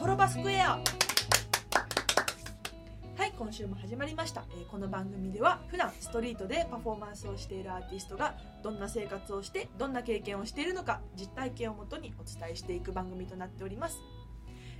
[0.00, 0.80] ホロバスクエア
[3.18, 14.00] はい今週も始まりました、えーこの番組では普段ストリートでパフォーマンスをしているアーティストがどんな生活をしてどんな経験をしているのか実体験をもとにお伝えしていく番組となっております、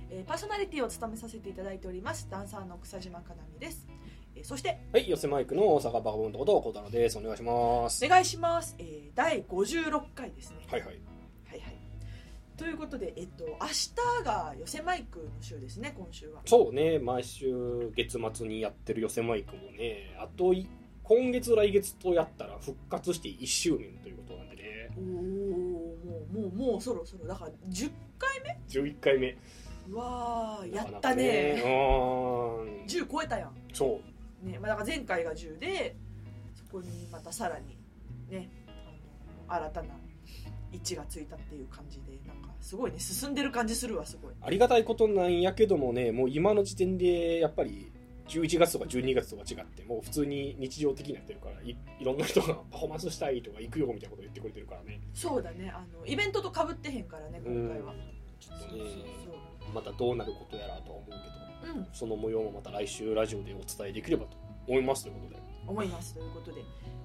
[0.09, 3.85] えーパーソナリティを務めさせていただいておりますダンサーの草島かなみです、
[4.35, 7.19] えーそしてはい、寄せマイクの大阪バカボンとこと、小太郎です。
[7.19, 8.03] お願いします。
[8.03, 10.65] お願いします、えー第56回ですね。
[10.67, 11.10] はいはい
[12.61, 13.67] ということで、えっと、明
[14.21, 20.69] 日が寄せマイクの週ですね今週はそうね、毎週月末にやってる寄せマイクもね、あとい、
[21.01, 24.61] 今月来月とやったら復活して1周年ということなんでね、
[24.95, 28.29] おおもうもうもうそろそろだから10回
[28.69, 29.35] 11回目。
[29.87, 32.85] 目わーやなかなかったねうーん。
[32.85, 33.99] 10超えたやん、そ
[34.43, 34.47] う。
[34.47, 35.95] ねまあ、だから前回が10で
[36.53, 37.75] そこにまたさらに
[38.29, 38.51] ね
[39.47, 39.95] あの新たな
[40.71, 44.33] 位置がついたっていう感じでなんかすごいね進んでる感じするわすごい。
[44.41, 47.91] ありがたいことなんやけどもね、もう今の時点でやっぱり、
[48.27, 55.01] 11月とか12月とか違ってもう普通に日常的になってるからいいろんな人がパフォーマンスしたいとか行くよみたいなこと言ってくれてるからね。
[55.13, 55.69] そうだね。
[55.75, 57.93] あのイベントとかぶってへんからね今回は。
[58.39, 58.83] ちょっとね
[59.75, 61.09] またどうなることやらとは思う
[61.61, 61.87] けどうん。
[61.91, 65.41] その模様もまた来週ラジオでお伝えできればと思いますということで。
[65.67, 66.61] 思いますということで、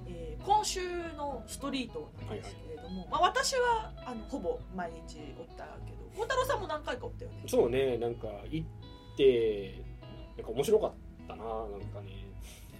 [0.09, 0.81] えー今週
[1.17, 7.43] のストリートなんですけれども、まあ、私はあのほぼ毎日おったけど孝太郎さんも何回かおったよね。
[7.49, 8.67] そうねなんか行っ
[9.17, 9.83] て
[10.37, 10.93] なんか面白かっ
[11.27, 12.27] たななんかね。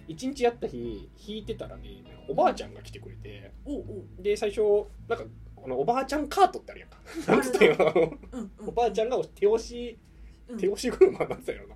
[0.07, 3.81] 一日やった日弾いてたらねおばあちゃんが来てくれておうお
[4.19, 4.23] う。
[4.23, 4.61] で最初
[5.09, 6.97] なんかこのおばあちゃんカートってあるやんか。
[7.27, 9.99] なんつったんうんおばあちゃんが手押し
[10.47, 10.57] うん。
[10.57, 11.75] 手押し車なんつったよな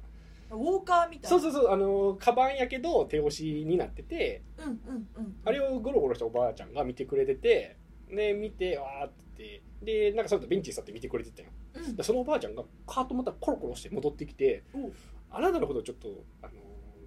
[0.51, 1.37] ウォーカーみたいな。
[1.37, 5.35] そうそうそうあのカバンやけど手押しになっててうんうんうん。
[5.45, 7.77] あれをゴロゴロしたおばあちゃんが見てくれてて
[8.09, 11.95] で見てわーってでなんかその後ベンチに座って見てくれてたようん。
[11.95, 14.93] でそのおばあちゃんがカートまたコロコロして戻ってきておう
[15.31, 16.09] 「あなたのことちょっと
[16.41, 16.53] あの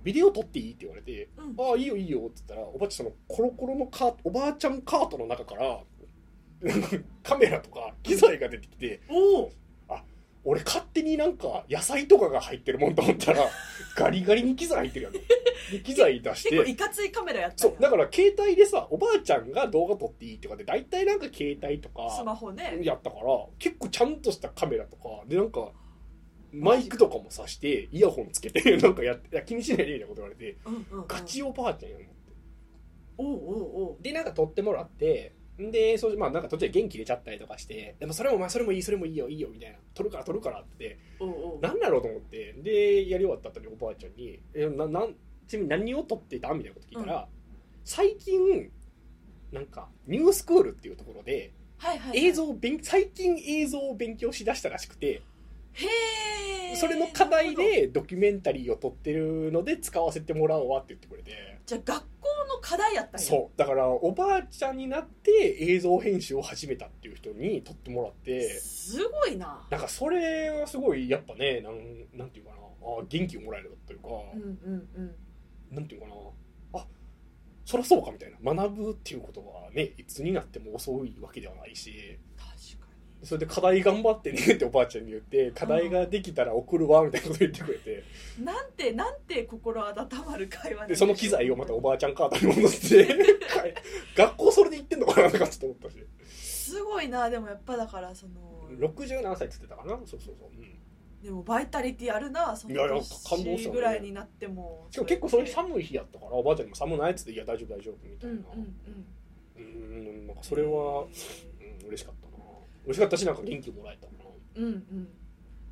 [0.03, 5.83] ビデオ撮っていい?」って言われてうん「ああいいよいいよ」って言ったらおばあちゃんそのコロコロのカートおばあちゃんカートの中から
[7.23, 9.53] カメラとか機材が出てきておお
[10.45, 13.49] 俺勝手になんか野菜とかが入ってるもんと思ったら
[13.97, 15.13] ガリガリに機材入ってるやん。
[15.13, 15.21] で
[15.83, 22.79] 機材出し結構ていかついカメラやったそうだから携帯でさおばあちゃんが動画撮っていいとかで大体なんか携帯とスかマホね。
[22.83, 23.23] やったから
[23.59, 25.73] 結構ちゃんとしたカメラとかでなんか
[26.53, 31.07] マイクとかもさしてイヤホンつけて なんかやっていや気にしないでみたいなこと言われてうんうんうん。
[31.09, 32.01] ガチおばあちゃんやん
[33.17, 34.03] おうおうおう。
[34.03, 39.79] でなんか撮ってもらってでそうまあなんか途中で元気出ちゃったりとかしてでもそれもまあそれもいいそれもいいよいいよみたいな。
[39.95, 40.99] 撮るから撮るからって。
[41.21, 42.53] おうおうなんだろうと思って。
[42.55, 45.15] でやり終わった後におばあちゃんに「えななん
[45.47, 47.29] ちなみに何を撮ってた?」みたいなこと聞いたら、
[47.85, 48.71] 最近
[49.53, 52.27] なんかニュースクールっていうところではいはいはい。
[52.27, 55.23] 映像を勉最近映像を勉強しだしたらしくて
[56.77, 61.61] それの課題でドキュメンタリーを撮ってるので使わせてもらおうわって言ってくれて。
[61.67, 63.27] じゃあ学校の課題やったんや。
[63.27, 63.59] そう。
[63.59, 68.51] だからおばあちゃんになって映像編集を始めたっていう人に撮ってもらって。
[68.61, 69.67] すごいな。
[69.71, 72.57] なんかそれはすごいやっぱねなんなんていうかな。
[72.57, 75.15] あ元気をもらえるというか、うんうんうん。
[75.71, 76.15] なんていうかな。
[76.75, 76.87] あ
[77.65, 78.55] そりゃそうかみたいな。
[78.55, 82.19] 学ぶっていうことはねいつになっても遅いわけではないし
[83.25, 88.05] それで課題頑張ってねっておばあちゃんに言って課題ができたら送るわみたいなこと言ってくれて。
[88.39, 89.95] になんてなんて心温
[90.27, 93.09] まる会話でその機材をまたおばあちゃんカートに戻して
[94.17, 95.97] 学校それで行ってんのかなとかちょっと思ったし。
[96.29, 98.55] すごいなでもやっぱだからその。
[98.71, 103.71] 60何歳っつってたかなそうそうそう、うん、でもバイタリティあるなそのいやいや感動した年ね。
[103.71, 108.37] ぐらいになってもしかも結構その日うやって寒い日やったからおばあちゃんにも寒ないっつって「いや大丈夫大丈夫」みたいな。
[108.37, 108.43] うん
[109.57, 110.25] うんうん。
[110.25, 112.15] んなんかそれは、うん、嬉しかっ
[112.85, 114.07] たな嬉しかったしなんか元気もらえた。
[114.07, 114.13] な
[114.57, 115.09] うんうん。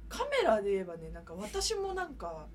[0.08, 2.46] カメラで言えばねなんか私もなんか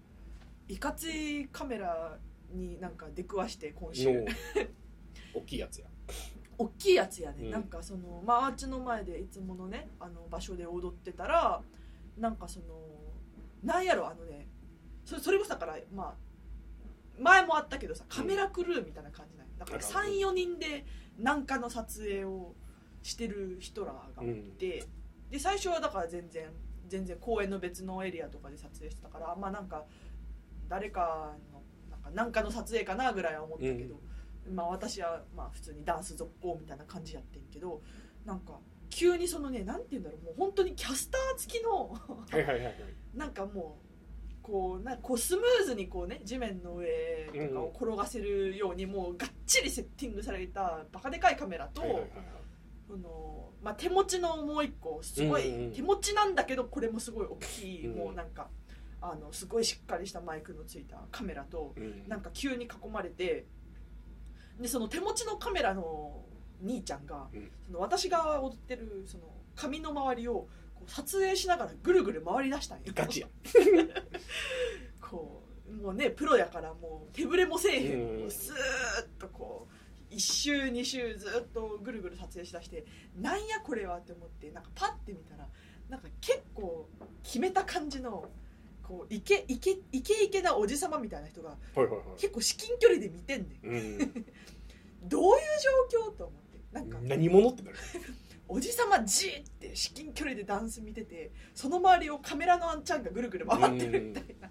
[0.68, 2.18] いかついカメラ
[2.51, 4.12] になんか出くわして今週。
[4.12, 4.25] の
[5.34, 5.88] 大きいやつや。
[6.57, 7.51] 大きいやつやね、うん。
[7.51, 11.62] なんかそのまあアーチの前でいつものねあの場所で踊ってたら
[12.18, 12.65] なんかその
[13.63, 14.48] なんやろあのね
[15.06, 16.15] そそれこそだからまあ
[17.19, 20.86] 前もあったけどさカメラクルーみたいな感じなんよだからなる34人で
[21.18, 22.53] 何かの撮影を
[23.03, 24.83] してる人らがいて、
[25.29, 26.49] で最初はだから全然
[26.88, 29.85] 全然公園の別のエリアとかで撮影してたからまあなんか
[30.69, 33.99] 誰かのなんかなんかの撮影かなぐらいは思ったけど、
[34.53, 37.81] まあ私はまあ普通にダンス続行みたいな感じやってんけど
[38.25, 38.59] なんか
[38.89, 41.97] 急にそのねなんて言うんだろうもう本当にキャスター付きのは
[42.33, 42.75] いはいはいはい。
[43.13, 43.88] なんかもう
[44.41, 51.81] こうなこうスムーズにこうね地面の上とかを転がせるようにもうがっちりセッティングされたバカでかいカメラと、
[52.89, 57.98] はいはいはいはいこの、まあ、手持ちのもう一個すごい、うんうん手持ちなんだけどこれもすごい大きい、うん。
[57.98, 58.48] もうなんか
[59.01, 62.07] あのすごいしっかりしたマイクのついたカメラとうん。
[62.07, 63.45] なんか急に囲まれて
[64.60, 66.24] でその手持ちのカメラの
[66.62, 67.51] 兄ちゃんが、うん。
[67.68, 69.25] その私が踊ってるその
[69.56, 70.48] 髪の周りを
[70.88, 73.28] 撮影しながらぐるぐる回り出したんよガチや。
[75.01, 78.31] こうもうねプロやからもう手ぶれもせえへん、うん。
[78.31, 79.76] スーッとこう
[80.12, 82.86] 1周2周ずっとぐるぐる撮影しだして
[83.19, 85.48] なんやこれはって思ってなんかパッて見たら
[85.89, 86.88] なんか結構
[87.24, 88.30] 決めた感じの
[88.88, 91.56] こうイケイケイケイケなおじさまみたいな人が
[92.18, 93.68] 結構至近距離で見てんねん。
[93.68, 94.25] うん。
[95.04, 95.39] どういう
[95.92, 97.77] 状況と思ってなんか何者ってなる。
[98.50, 104.50] おじさまじーって至近距離でダンス見ててその周りをカメラのあんちゃんがぐるぐる回ってるみたいな。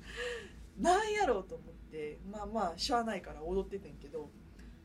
[0.76, 4.30] なんやろうと思ってまあまあしゃあないから踊っててんけど、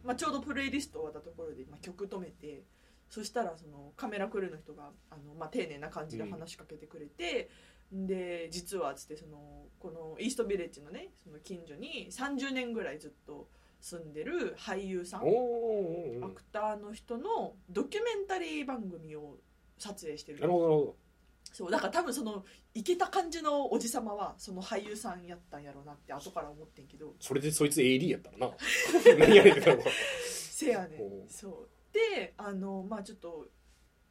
[0.04, 2.64] まあ、ちょうどプレイリスト終わったところで、まあ、曲止めて
[3.10, 7.50] そしたらそのカメラクルーの人があの、まあ、丁寧な感じで話しかけてくれて、
[7.92, 13.50] で実はつってそのこのイーストビレッジのねその近所に30年ぐらいずっと
[13.82, 19.36] 住んでる俳優さんおおアクターの人のドキュメンタリー番組を
[19.78, 20.96] 撮影してるなるほど
[21.44, 27.08] そうだから多分そのイケた感じのおじさまはその俳優さんやったんやろうなって後から思ってんけど。
[27.08, 28.52] どそれでそいつ AD やったらな。
[29.20, 29.86] 何やねんってなるわ
[30.26, 31.32] せやねほう。
[31.32, 31.70] そう。
[31.94, 33.50] であのまあちょっと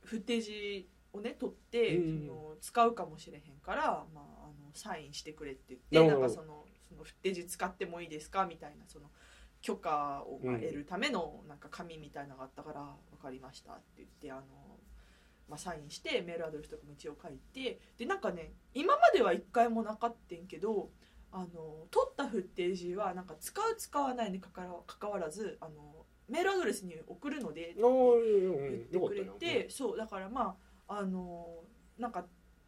[0.03, 2.27] フッテージをね取って、うん。
[2.27, 9.11] その使うかもしれへんから、まあ、あのサインしてくれってな言ってなんかそのそのフッテージ使ってもいいですかみたいなその
[9.63, 14.43] 許可を得るためのなんか紙みたいなのがあったから「分かりました」って言ってあの、
[15.51, 20.91] まあ、サインしてメールアドレスとかも一応書いてでなんかね今までは一回もなかったんけど
[21.33, 21.47] あの
[21.91, 30.57] 取ったフッテージはなんか使う使わないにかかわらずあのメールアドレスに送るのでああうん言ってくれて、そうだからま
[30.89, 31.47] ああの
[31.99, 32.25] なんか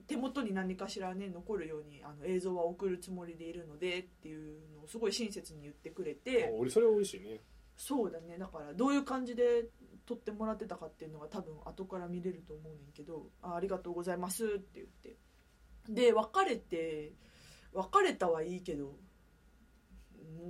[0.06, 7.40] 手元に何かしらね残るようにあの映像は送るつもりでいるのでっていうのをすごい親切に言ってくれあて俺それは嬉しいね。
[7.76, 8.36] そうだね。
[8.38, 9.64] だからどういう感じで
[10.06, 15.16] 撮ってもらってたかっていうのが多分後から見れると思うねんけど「あありがとうございます」って言って。
[15.88, 17.12] で別れて
[17.72, 18.96] 別れたはいいけど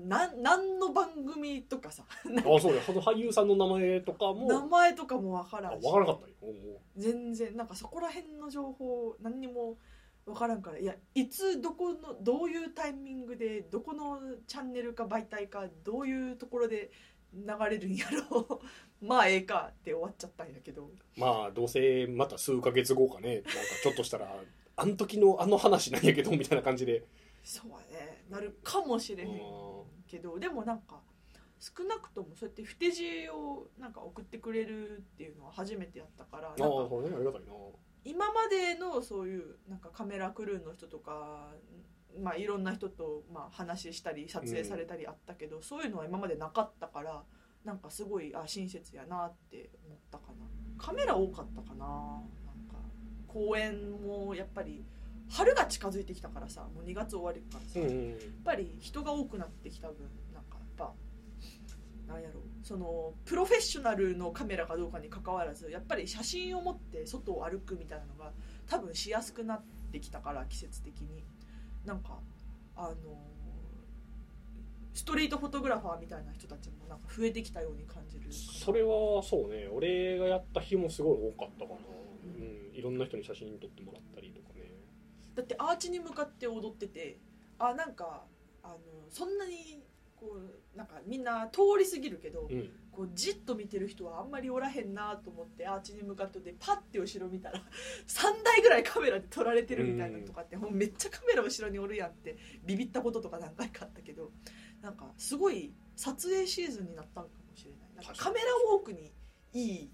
[0.06, 4.46] なん何の番組とかさ あそうやその俳優さんの名前とかも。
[4.46, 5.82] 名前とかも分かあらんし。
[5.82, 6.34] 分からなかったよ。
[6.42, 6.80] おうおう。
[6.96, 9.78] 全然なんかそこら辺の情報何にも
[10.24, 10.78] 分からんから。
[10.78, 16.90] いやいつどこのどういうタイミングでどこのチャンネルか媒体かどういうところで
[17.34, 18.40] 流れるんやろ。
[18.40, 18.60] う
[19.04, 20.90] まあええかって終わっちゃったんやけど。
[21.16, 23.36] まあどうせまた数ヶ月後かね。
[23.36, 23.50] なんか
[23.82, 24.42] ちょっとしたら
[24.76, 27.04] あの時のあの話なんやけどみたいな感じで。
[27.42, 28.24] そうやね。
[28.28, 29.84] なるかもしれへんうん。
[30.06, 31.02] けどでもなんか
[31.58, 36.48] 少なくともそうやって不手字をなんか送ってくれるっていうのは初めてやったから。
[36.48, 37.14] ああそうね。
[37.14, 37.52] ありがたいな。
[38.04, 41.54] 今までのそういうなんかカメラクルーの人とか、
[42.20, 47.22] まあ、いろんな人とまあ話したり撮影されたりあったけど、そういうのは今までなかったから
[47.64, 50.46] なんかすごいあ親切やなって思ったかな。
[50.78, 51.86] カメラ多かったかな。
[51.86, 52.76] なんか
[53.28, 54.84] 公園もやっぱり
[55.28, 59.96] 春が近づいてきたからさもう2月終わりからさ、うんうんやっぱり人が多くなってきた分
[60.34, 60.92] なんかやっぱ
[62.12, 68.32] なんやろうそのプロフェッショナルのカメラかどうかにかかわらずやっぱり写真を持って外を歩くみたいなのが
[68.68, 71.24] 多分しやすくなってきたから季節的に
[71.84, 72.18] なんか
[72.76, 72.94] あの
[74.94, 79.68] ストリートフォトグラファーみたいな人たちもなんか増えてきたように感じるそれはそうね。
[79.72, 81.78] 俺がやった日もすごい多かったかな、
[82.24, 84.70] うん、いろんな人に写真撮ってもらったりとかね。
[85.34, 87.18] だってアーチに向かって踊ってて
[87.58, 88.24] あなんか
[88.62, 89.81] あのそんなに
[90.22, 92.70] こうなんかみんな通り過ぎるけど、うん。
[92.92, 97.58] こうじっと見てる人はあんまりおらへんなと思ってアーチに向かってでパッて後ろ見たら
[98.06, 102.36] 3台ぐらいカメラで撮られてるみたいなのとかってもうめっちゃカメラ後ろにおるやんって
[102.66, 104.30] ビビったこととか何回かあったけど
[104.82, 107.94] なんかすごい撮影シーズンになったのかもしれない。
[107.94, 109.10] なんかカメラウォークに
[109.54, 109.90] いい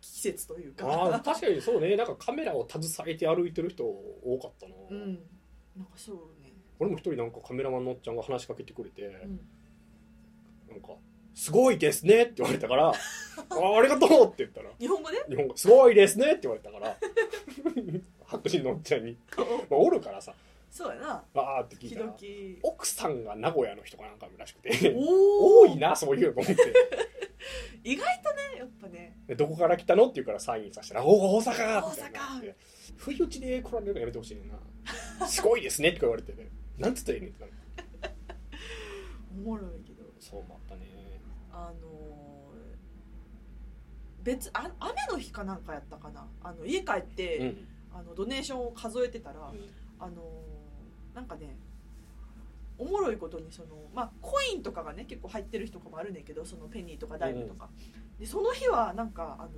[0.00, 1.20] 季節というか。
[1.24, 1.96] 確かにそうね。
[1.96, 5.14] なんかカメラを携えて歩いてる人多かったな、うん。
[5.76, 6.16] なんかそう。
[6.16, 6.22] ね、
[6.84, 9.40] 俺も一人なんかカメラマンのおっちゃんが話しかけてくれて、うん、
[10.68, 10.88] なんか
[11.34, 12.94] 「すごいですね」って言われたから「あ
[13.50, 15.24] あありがとう」って言ったら日本語で？
[15.28, 16.96] 日本語「すごいですね」って言われたから
[18.26, 20.34] 白人のおっちゃんに、まあ、おるからさ。
[20.70, 21.24] そうやな。
[21.34, 22.18] わーって聞い時たら々。
[22.64, 26.62] 奥さんが名古屋の人かなんからしくてお多いなそういうのと思って。
[27.84, 29.16] 意外とねやっぱね。
[29.28, 32.56] でどこから来たのって言うからサインさせたら「おお大阪!」みたいになっ大て
[32.96, 34.58] 不意打ちで来られるのやめてほしいねんな
[35.28, 37.46] 「すごいですね」って言われてね「なんつったらいいねん」ってな。
[37.46, 37.52] る
[39.36, 40.04] おもろいけど。
[40.20, 41.20] そうもあったね。
[41.52, 42.34] あのー
[44.24, 46.26] 別あ雨の日かなんかやったかな。
[46.42, 47.68] あの家帰って、うん。
[47.94, 49.52] あのドネーションを数えてたら、
[50.00, 50.22] あの
[51.14, 51.56] なんかね
[52.76, 57.68] おもろいことにそのまあコインとかがね結構入ってる日とかもあるねんけどそのペニーとかダイムとか、
[58.18, 59.50] でその日はなんかあの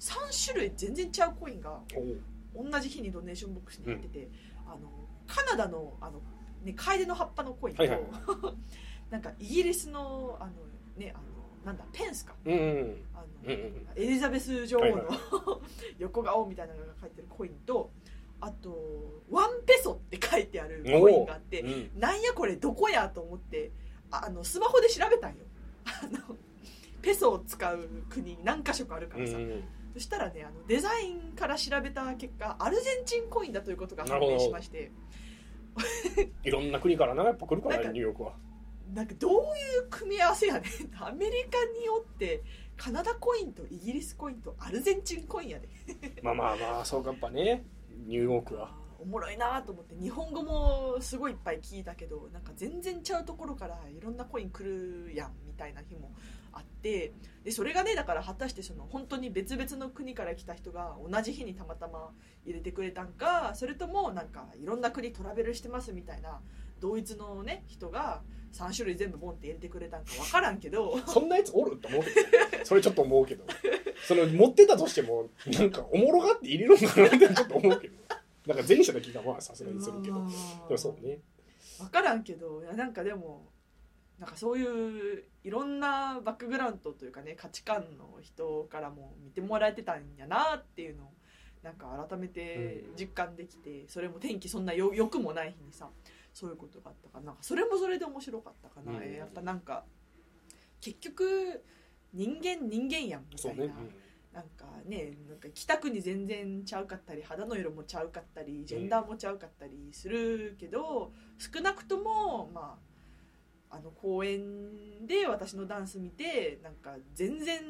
[0.00, 1.80] 3種類全然ちゃうコインが
[2.54, 4.30] 同じ日にドネーションボックスに入ってて、
[4.66, 4.90] あの
[5.26, 6.22] カナダのあの、
[6.66, 8.00] ね、カエデの葉っぱのコインと、はいはい。
[9.10, 10.52] なんかイギリスのあの、
[10.96, 11.24] ね、あの
[11.64, 12.34] なんだペンスか。
[12.44, 13.06] うんうん。
[13.14, 13.88] あの、うんうん。
[13.94, 15.18] エリザベス女王の、はいはい。
[15.98, 17.92] 横顔みたいなのが書いてるコインと
[18.40, 22.00] あとワンペソって書いてあるおコインがあってうん。
[22.00, 23.70] なんやこれどこやと思って
[24.10, 25.44] ああのスマホで調べたんよ。
[25.86, 26.36] あの
[27.00, 29.64] ペソを使う国何か所かあるからさ、うん。
[29.94, 34.90] そしたらねあのデザインから調べた結果アルゼンチンコインだということが判明しまして
[36.44, 38.36] いろんな国からなやっぱ来るからねニューヨークは。
[38.94, 39.36] なんかどうい
[39.78, 40.62] う組み合わせやねん。
[41.02, 42.42] アメリカによって
[42.76, 45.68] カナダコインとイギリスコインとアルゼンチンコインやで。
[46.22, 47.64] まあまあまあそうかやっぱね
[48.06, 48.74] ニューヨークは。
[48.98, 49.94] おもろいなと思って。
[49.96, 56.12] 日本語もすごいいっぱい聞いたけどなんか全然ちゃうところからいろんなコイン来るやんみたいな日も
[56.56, 57.12] あって
[57.44, 62.10] でそれがねだから果たしてその本当に別々の国から来た人が同じ日にたまたま
[62.44, 66.40] 入れてくれたんかそれともなんかいろんな国トラベルしてますみたいな
[66.80, 68.22] 同一のね人が
[68.52, 70.98] 3種類全部ボンって入れてくれたんか分からんけど。
[71.06, 71.76] そんなやつおる？
[71.76, 72.08] と思うけ
[72.58, 73.44] どそれちょっと思うけど。
[74.06, 77.94] その持ってたとしてもなんかおもろがって入れるのかなってちょっと思うけど
[78.46, 80.14] なんか前者の気がまあさすがにするけど。
[80.16, 80.20] で
[80.70, 81.18] もそうね。
[81.78, 82.62] 分からんけど。
[82.62, 83.46] いやなんかでも
[84.18, 91.12] なんかそういういろんなバックグラウンドというかね価値観の人からも見てもらえてたんやなっていうのを
[91.62, 95.88] なんか改めて実感できて、それも天気そんなよ良くもない日にさ
[96.32, 99.12] そういうことがあったからなんかそれもそれで面白かったかな、うん。
[99.12, 99.84] やっぱなんか
[100.80, 101.62] 結局
[102.14, 103.64] 人間人間やんみたいな、
[104.32, 112.95] なんかねなんか北国全然ちゃうかったり肌の色もちゃうかったりジェンダーもちゃうかったりするけど、少なくともまあ
[113.76, 117.60] あの公園で私のダンス見てなんか全然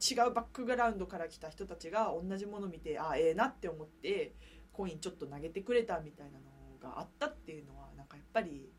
[0.00, 4.34] 違うバックグラウンドから来た人たちが同じもの見てああええなって思って
[4.72, 8.70] コインちょっと投げてくれたみたいなのがあったっていうのはなんかやっぱり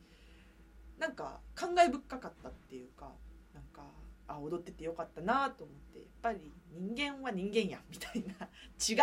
[0.98, 3.12] なんか感慨深かったっていうか
[3.54, 3.84] なんか
[4.28, 8.48] あ踊っててよかったなと思ってやっぱり人間は人間やみたいな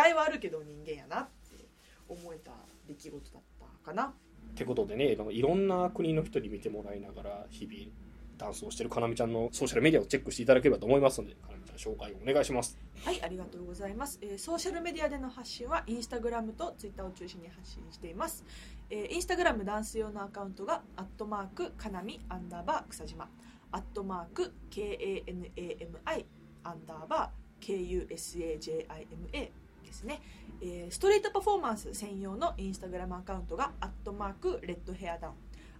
[0.07, 1.67] 違いはあるけど人間やなって
[2.07, 2.51] 思えた
[2.87, 4.13] 出来事だったかな。
[4.59, 7.91] ってことでねいろんな国の人に見てもらいながら日々
[8.37, 12.77] ダンスをしてるかなみちゃんのソーシャルメディアをチェックしていただければと思いますのでかなみちゃん紹介をお願いします。
[13.05, 18.43] はいありがとうございます、えーソーシャルメディアでの発信はインスタグラムとツイッターを中心に発信しています、
[18.89, 23.29] えーインスタグラムダンス用のアカウントがアットマークかなみアンダーバー草島。
[23.71, 26.25] アットマーク KANAMI
[26.63, 30.21] アンダーバー KUSAJIMA ですね、
[30.61, 35.33] えーストリートパフォーマンス専用のインスタグラムアカウントがアットマークレッドヘアダウン。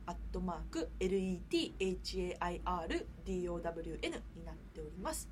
[0.06, 2.32] アットマーク LETHAIRDOWN
[4.36, 5.30] になっております。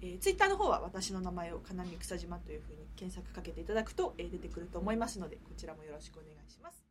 [0.00, 6.84] えー、ツイッターの方は私の名前をかなみ草島というふうに検索かけていただくと、えー出てくると思いますのでこちらもよろしくお願いします。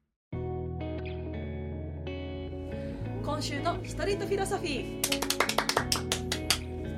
[3.23, 6.20] 今週のストリートフィロソフィー。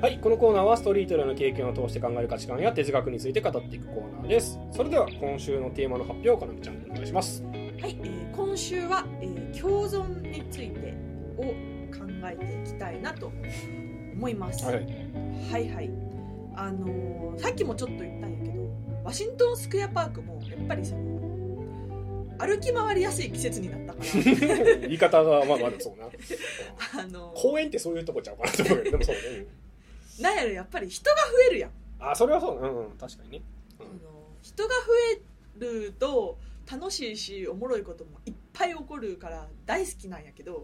[0.04, 4.60] はいこのコーナーはストリートでの経験を通して考える価値観や哲学について語っていくコーナーです。
[4.70, 7.42] それでは今週のテーマの発表をかなみちゃんお願いします。
[7.42, 10.94] はい、えー今週は、えー共存について
[11.38, 13.32] を考えていきたいなと
[14.12, 14.74] 思います、はい。
[14.74, 15.90] はいはい。
[16.54, 18.70] あのーさっきもちょっと言ったんやけど
[19.04, 21.24] ワシントンスクエアパークもやっぱりその
[22.36, 24.76] 歩き回りやすい季節になったから。
[24.86, 26.10] 言い方がまあまだそうな。
[27.02, 29.63] あの公園ってそういうとこちゃうかなと思うけどでもそうね
[30.20, 33.42] なんやろやっぱり人が増えるやん、うんあそれはそううん、うん、確かにね、
[33.80, 33.86] うん。
[33.86, 33.98] あの
[34.42, 34.74] 人が増
[35.16, 36.38] えると
[36.70, 40.62] 楽しいしおもろいこともいっぱい起こるから大好きなんやけどやっ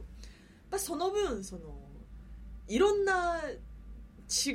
[0.71, 1.63] ぱその分その
[2.69, 4.55] いろんな違う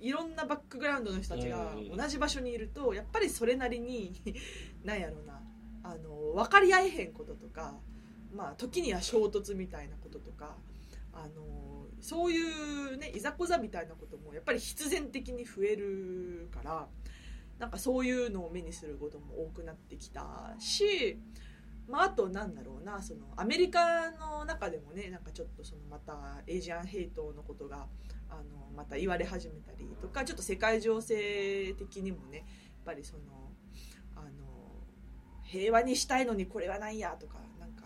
[0.00, 1.96] いろんなバックグラウンドの人たちがうん。
[1.96, 4.20] 同じ場所にいるとやっぱりそれなりに
[4.84, 5.40] なんやろな
[5.82, 7.74] あの分かり合えへんこととか、
[8.34, 10.56] まあ、時には衝突みたいなこととか
[11.12, 12.40] あのそうい
[12.94, 16.88] うねいざこざみたいなこともやっぱり必然的に増えるから
[17.58, 21.18] なんかそういうのを目にすることも多くなってきたし、
[21.86, 27.86] まあ、あとなんだろうなそのアメリカの中でもねなんかちょっとそのまたエイジアンヘイトのことが
[28.30, 32.46] あのまた言われ始めたりとかちょっと世界情勢的にもねやっ
[32.86, 33.22] ぱりその
[34.16, 34.30] あの
[35.42, 37.84] 平和にしたいのにこれはないやとかなんか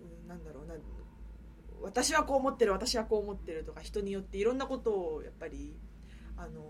[0.00, 0.74] うんなんだろうな
[1.82, 5.74] 私はこう思ってる私はこう思ってるとか人によっていろんなことをやっぱり
[6.36, 6.62] あの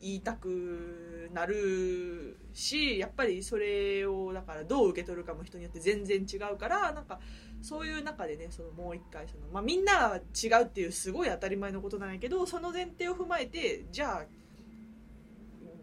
[0.00, 7.20] 言いたくなるしやっぱりそれをだからどう受け取るかも人によって全然違うからなんか
[7.62, 14.24] そういう中でねそのもう一回その、まあ、みんなが違うっていうすごい当たり前のことなんやけどその前提を踏まえてじゃあ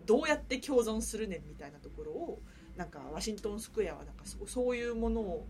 [0.06, 2.40] どうやって共存するねんみたいなところを
[2.78, 5.46] なんかワシントンスクエアはなんかそそういうもの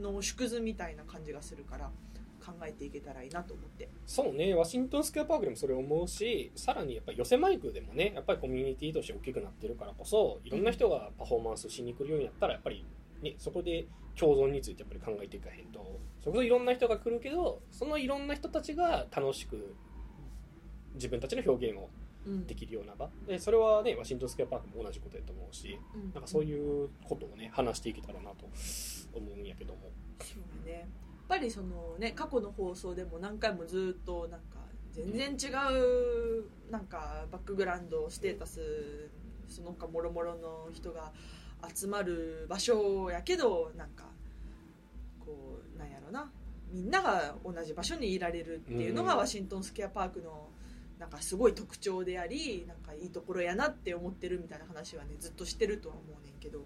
[0.00, 1.90] の縮図みたいな感じがするから
[2.44, 3.88] 考えていけたらいいなと思って。
[4.06, 4.54] そうね。
[4.54, 12.84] ワシントンスクエアパークでもそれを思うしさらにやっぱり寄せマイクでもねやっぱりコミュニティとして大きくなってるからこそいろんな人がパフォーマンスしに来るようになったらやっぱり、
[13.22, 13.86] ね、そこで
[14.18, 16.00] 共存についてやっぱり考えていかへんと。
[16.20, 19.74] そこそいろんな人が来るけどそのいろんな人たちが楽しく
[20.94, 21.88] 自分たちの表現を
[22.46, 23.08] できるような場。
[23.26, 25.78] でそれはねワシントンスクエアパークも同じことやと思うし
[26.14, 28.46] なんかそういうことをね話していけたらなと
[29.14, 29.90] 思うんやけども。
[30.20, 30.88] そうね
[31.32, 34.58] ぱりそのね過去の放送でも何回もずっとなんか
[34.92, 39.08] 全然違うなんかバックグラウンドステータス
[39.48, 41.10] その他もろもろの人が
[41.74, 44.04] 集まる場所やけどなんか
[45.20, 46.30] こうなんやろな。
[46.70, 50.48] みんなが同じ場所にいられるっていうのがワシントンスクエアパークの
[50.98, 56.60] なんかすごい特徴でありなんかいいところやなって思ってるみたいな話はねずっとしてるとは思うねんけど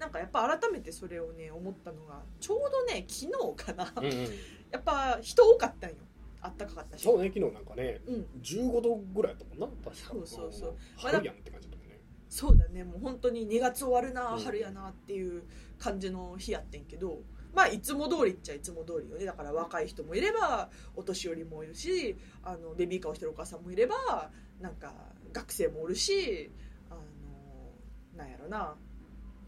[0.00, 4.12] なんかやっぱ改めてそれをね思ったのがちょうどね昨日かな、うんうん、
[4.72, 5.96] やっぱ人多かったんよ。
[6.42, 7.02] あったかかったし。
[7.02, 9.92] そうね昨日なんかね、うん、15度ぐらいやったもんな確か。
[10.08, 10.76] そうそうそう。
[10.96, 12.00] 春やんって感じだったもんね。
[12.30, 15.42] そうだねもう本当に2月終わるな、春やなっていう
[15.78, 19.26] 感じの日やってんけどまあいつも通りっちゃいつも通りよね。
[19.26, 24.30] だから若い人もいればお年寄りもいるしあのベビーカーをしてるお母さんもいれば
[24.60, 24.94] なんか
[25.34, 26.50] 学生もおるし
[26.88, 28.76] あのなんやろな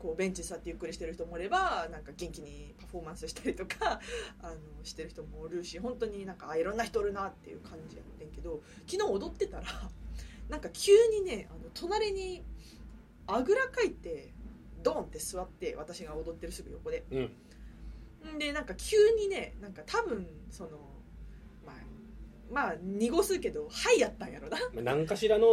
[0.03, 4.01] こうベンチ座ってゆっくりしてる人もいればなんか元気にパフォーマンスしたりとか
[4.43, 9.65] あのしてる人もおるし本当になんかあいろんな人おるなっていう感じやってんけど昨日踊ってたら
[10.49, 12.43] なんか急にねあの隣に
[13.29, 14.33] あぐらかいて
[14.83, 20.71] ドンって座って私が踊ってるすぐ横で、うん、でなんか急にねなんか多分その
[21.65, 21.77] まあ
[22.51, 24.59] まあ濁すけどはいやったんやろな。
[24.83, 25.47] 何かしらの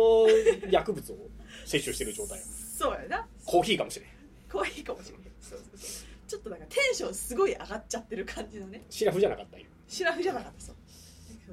[0.71, 1.29] 薬物を
[1.65, 2.39] 摂取してる状態
[2.75, 3.27] そうやな。
[3.45, 4.18] コーヒーかもしれん
[4.51, 6.07] コーヒーかもしれんそうそうそう。
[6.27, 8.83] ちょっとなんかテンションすごい上がっちゃってる感じのね。
[8.89, 10.75] シラフじゃなかったんやシラフじゃなかったそう。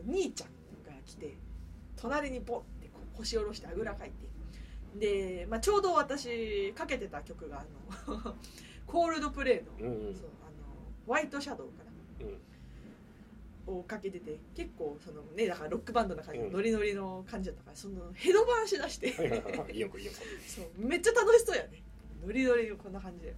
[0.06, 0.48] 兄ちゃん
[0.84, 1.34] が来て
[1.96, 4.26] 隣にポンってこう腰下ろしてあぐらかいて。
[4.98, 8.34] で、まあ、ちょうど私かけてた曲があの
[8.86, 10.14] コールドプレイの,、うんうん。
[10.14, 10.66] そうあの
[11.06, 11.90] ホワイトシャドウかな。
[12.26, 12.38] うん
[13.68, 19.10] をかけてて結構そのねだからロックバンドな感じのうんノリノリの感じだったからそのヘドバンしだして。
[19.12, 21.82] そうめっちゃ楽しそうやね
[22.24, 23.34] ノリノリのこんな感じで。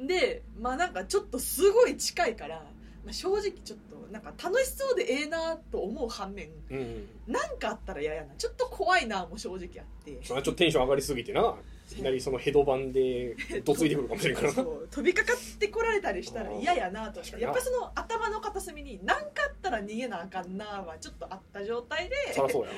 [0.00, 2.56] でまあなんかちょっとすごい近いから、
[3.04, 7.08] まあ、正直ちょっとなんか楽しそうでええなと思う反面うんうん。
[7.32, 8.34] なんかあったら嫌やな。
[8.36, 10.18] ちょっと怖いなも正直あって。
[10.22, 11.54] それはちょっとテンション上がりすぎてな。
[11.92, 14.52] いきなりそのヘドバンで どついてくるかもしれんから。
[14.52, 22.70] 飛びかかってこられたりしたら嫌やなとやっぱりその頭の片隅に何かあったら逃げなあかんなはちょっとあった状態でそりゃそうや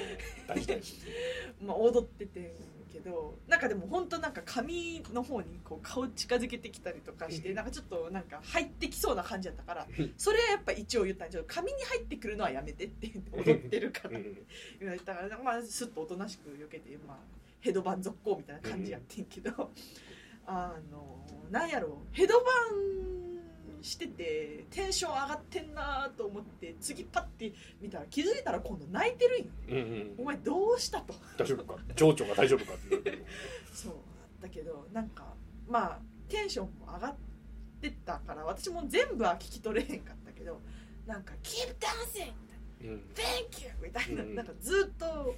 [1.63, 2.41] まあ、踊ってて。
[2.41, 14.19] んけどなんかでも本当なんか髪の方にこう顔近づけてきたりとかしてなんかちょっとなんか入ってきそうな感じだったからそれはやっぱ一応言ったんちょっと髪に入ってくるのはやめてって言って踊ってるから。
[14.19, 14.47] ってうん。
[14.81, 17.17] 言われたからまあすっとおとなしく避けてまあ
[17.61, 19.71] ヘドバン続行みたいな感じやってんけど
[20.47, 23.16] あのなんやろうヘドバン
[23.83, 29.53] しててテンション上がってんなと思って次パッて見たら気づいたら今度泣いてるんよ。
[29.69, 30.15] うんうん。
[30.19, 31.15] お前どうしたと。
[31.39, 31.79] 大丈夫か？
[31.95, 33.25] 情緒が大丈夫かって
[33.73, 33.95] そう。
[34.43, 35.35] だけどなんか
[35.69, 37.17] まあテンションも上がっ
[37.81, 40.61] てたから私も全部は聞き取れへんかったけど
[41.07, 42.33] なんか「Keep dancing!
[42.83, 45.35] うん Thank you!」みたいな,、うんなんかずっと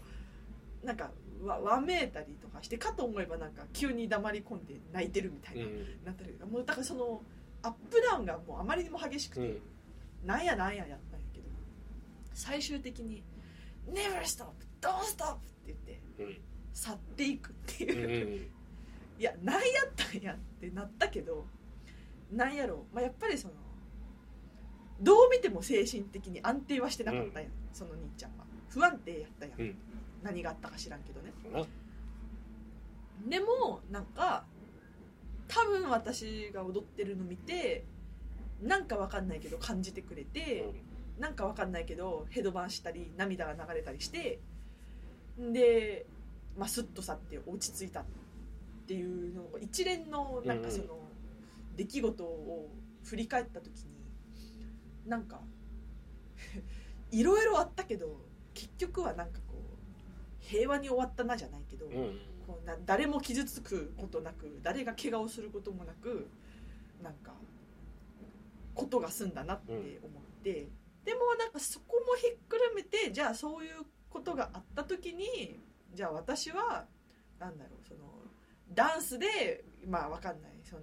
[0.82, 1.10] なんか
[1.42, 7.22] わわめいたりとかしてかと思えばなんか急に黙り込んで泣いてるみたいな、うんなったりもうだからその
[7.62, 9.60] アップダウンがもうあまりにも激しくて、うん。
[10.26, 11.46] なんやなんややったんやけど
[12.34, 13.22] 最終的に
[13.88, 14.46] 「Never stop!
[14.80, 16.40] Don't stop!」って言ってうん。
[16.72, 17.96] 去っていくってう。
[17.96, 18.50] んいうう、ん。
[19.18, 21.46] いや何やったんやってなったけど
[22.30, 23.54] なんやろう、まあ、やっぱりその
[25.00, 28.44] どう見ても精神的に安定はしてなかったやん、その兄ちゃんは。
[28.68, 29.78] 不安定やったやん、うん。
[30.22, 31.32] 何があったか知らんけどね。
[33.28, 34.44] でもなんか
[35.48, 37.84] 多分私が踊ってるの見て
[38.62, 40.68] なんかわかんないけど感じてくれて、
[41.18, 44.40] なんかわかんないけどヘドバンしたり涙が流れたりして
[45.38, 46.06] で、
[46.56, 48.04] まあ、スッと去って落ち着いたっ
[48.86, 50.98] ていうのが一連のなんかその
[51.76, 52.68] 出来事を
[53.04, 53.84] 振り返った時に
[55.06, 55.40] なんか
[57.10, 58.20] いろいろあったけど
[58.54, 66.26] 結局はなんかこう平和に終わったなじゃないけど、うんこうな誰も傷つくことなく誰が怪我をすることもなく
[67.02, 67.32] なんか
[68.74, 70.68] ことが済んだなって思って、
[71.04, 75.60] でもなんかそこもひっくるめてじゃあそういうことがあった時に
[75.92, 76.86] じゃあ私は
[77.38, 78.00] なんだろうその
[78.72, 80.82] ダンスでまあわかんないその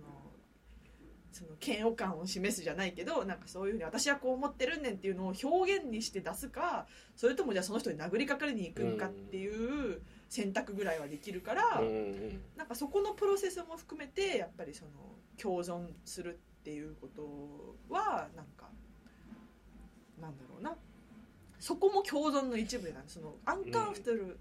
[1.32, 14.92] その嫌悪感を示すじゃないけどなんかそういうふうに私はこう思ってるねんっていうのを表現にして出すかそれともじゃあその人に殴りかかりに行くんかっていう選択ぐらいはできるから、うんうんなんかそこのプロセスも含めてやっぱりその
[15.38, 18.70] 共存するっていうことはなんか
[20.20, 20.76] なんだろうな。
[21.60, 24.38] そこも共存の一部なんそのアンカンフトル、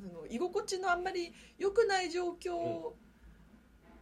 [0.00, 2.52] その居心地のあんまり良くない状況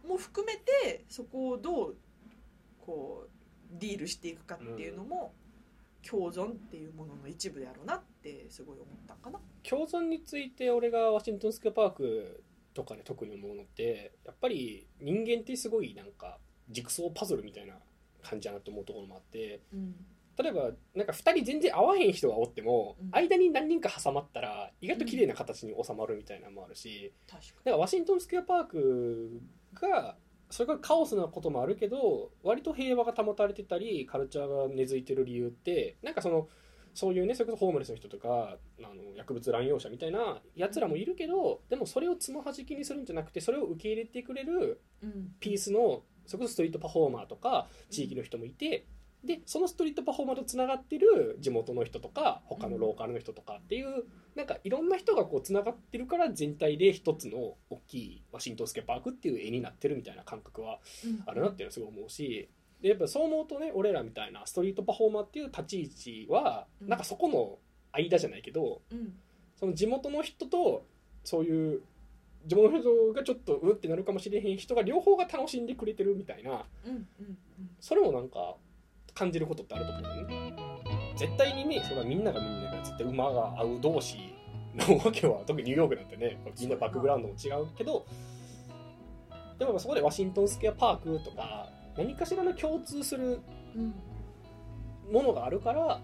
[0.07, 1.95] も含めてそこをどう
[2.85, 5.33] こうディールしていくかっていうのも
[6.09, 9.39] 共存っていうものの一部であろうなってすごい思ったかな。
[9.67, 16.39] 共存について俺がワシントンスクエアパークとかで特に思うのってやっぱり人間ってすごいなんか
[16.69, 17.75] ジグソーパズルみたいな
[18.21, 19.95] 感じだなと思うところもあってうん
[20.35, 29.41] 例えばなんか2人全然合わへん人がおっても、うん間に何人か挟まったら意外と綺麗な形に収まるみたいなのもあるし、確かだからワシントンスクエアパーク
[29.75, 30.15] が
[30.53, 36.47] それがカオスなこともあるけど割と平和が保たれてたりカルチャーが根付いてる理由ってなんかその
[36.93, 44.79] そういうねそれこそホームレスの人とかあの薬物乱用者みたいなやつらもいるけどでもそれをつまはじきにするんじゃなくてそれを受け入れてくれる
[45.39, 48.85] ピースのそれこそストリートパフォーマーとか地域の人もいて、
[49.23, 54.03] でそのストリートパフォーマーとつながってる地元の人とか他のローカルの人とかっていう、
[54.35, 61.23] なんかいろんな人がこうつながってるから全体で一つの大きいワシントンスケパークっていう絵になってるみたいな感覚はうん。
[61.25, 62.49] あるなっていうのはすごい思うし。
[62.81, 66.89] でやっぱそう思うとね俺らみたいなストリートパフォーマーっていう立ち位置は、うん。
[66.89, 67.59] なんかそこの
[67.93, 69.13] 間じゃないけどうん。
[69.55, 70.85] その地元の人と
[71.23, 71.81] そういう
[72.45, 77.37] 地元の人がちょっとうってなるかもしれへん人が両方が楽しんでくれてるみたいなうんうん。
[77.79, 78.57] それもなんか
[79.13, 80.53] 感じることってあると思うよね。
[81.15, 84.17] 絶対にねそれはみんながみんなが絶対馬が合う同士
[84.75, 88.05] のわけは 特にニューヨークなんてねみんなバックグラウンドも違うけど
[89.59, 93.39] でもそこでワシントンスクエアパークとか何かしらの共通する
[93.75, 93.93] うん
[95.11, 96.01] ものがあるから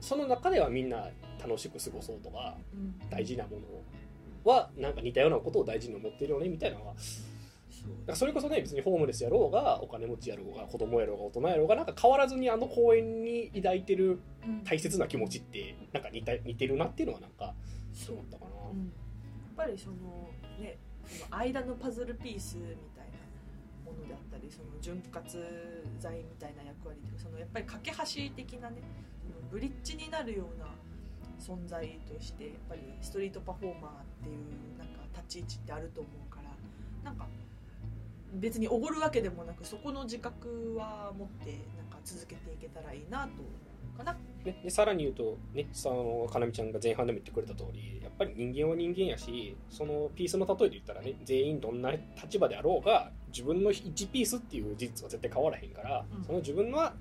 [0.00, 1.08] その中ではみんな
[1.40, 2.98] 楽しく過ごそうとかうん。
[3.08, 6.94] 大事なものはなんか似たようなことを大事に思ってるよねみたいなのは
[7.84, 14.64] だからそれこそね別にホームレスやろうがお金持ちやろうが子供やろうが大人やろうがなんか変わらずにあの公園に抱いてるうん。
[14.64, 17.54] 大切な気持ちってなんか似た似てるなっていうのはなんか
[17.92, 18.16] そう。
[18.16, 18.78] 思ったかな、うん。
[18.78, 18.88] やっ
[19.56, 19.96] ぱりその
[20.60, 22.62] ねその間のパズルピースみ
[22.94, 25.26] たいなものであったりその潤滑
[25.98, 28.82] 剤みたいな役割でそのやっぱり架け橋的なね
[29.22, 30.66] そのブリッジになるような
[31.40, 36.50] 存在としてやっぱりストリートパフォーマーっていうなんか立ち位置ってあると思うから
[37.04, 37.28] なんか
[38.34, 43.42] 別におごるわけでもなくそこの自覚は持ってなんか続けていけたらいいなと思
[43.94, 44.16] うかな。
[44.44, 56.24] ね、でさらに言うとねそのかなみちゃんが前半でも言ってくれた通りやっぱり人間は人間やしそのピースの例えで言ったらね全員どんな立場であろうが自分の1ピースっていう事実は絶対変わらへんから、うん。
[56.24, 56.94] その自分は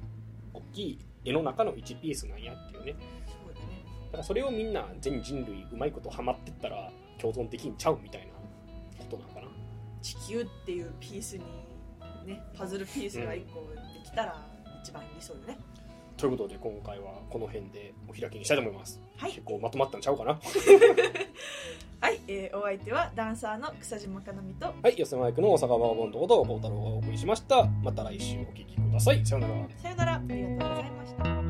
[0.53, 2.95] 大きい絵の中の1ピースなんやっていうね。
[3.27, 3.85] そうだね。
[4.05, 8.33] だからそれをみんな全人類うまいことハマってったら共存できんちゃうみたいな
[9.03, 9.42] ことなのかな
[10.03, 11.43] 地球っていうピースに
[12.25, 14.35] ねパズルピースが1個できたら
[14.83, 15.57] 一番理想よね、
[16.17, 19.31] ということで今回はこの辺でお開きにしたいと思います、はい。
[19.31, 20.39] 結構まとまったんちゃうかな？
[22.01, 24.65] はい、えーお相手はダンサーの草島かなみと。
[24.65, 27.65] はい四マイクの大阪バーボンドこと孝太郎がお送りしました。
[27.81, 29.25] また来週お聞きください。
[29.25, 29.69] さようなら。
[29.77, 30.15] さよなら。
[30.15, 31.42] ありがとうございました